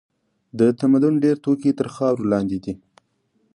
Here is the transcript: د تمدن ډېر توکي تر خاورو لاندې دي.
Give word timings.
د 0.59 0.61
تمدن 0.79 1.13
ډېر 1.23 1.35
توکي 1.43 1.71
تر 1.79 1.87
خاورو 1.95 2.29
لاندې 2.31 2.57
دي. 2.63 2.73